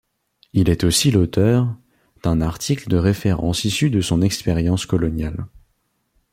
Il 0.53 0.67
est 0.71 0.83
aussi 0.83 1.11
l'auteur 1.11 1.77
d'un 2.23 2.41
article 2.41 2.89
de 2.89 2.97
référence 2.97 3.65
issu 3.65 3.91
de 3.91 4.01
son 4.01 4.23
expérience 4.23 4.87
coloniale. 4.87 5.45